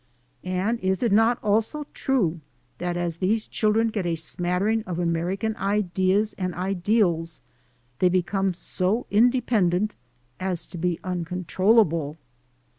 [0.43, 2.39] And is it not also true
[2.79, 7.39] that as these children get a smattering of American ideas and ideals
[7.99, 9.91] they become so inde pendent
[10.39, 12.17] as to be uncontrollable?